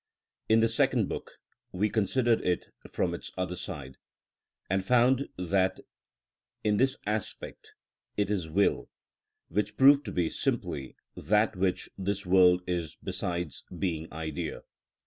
[0.49, 1.33] In the Second Book
[1.71, 3.97] we considered it from its other side,
[4.67, 5.79] and found that
[6.63, 7.75] in this aspect
[8.17, 8.89] it is will,
[9.49, 14.63] which proved to be simply that which this world is besides being idea.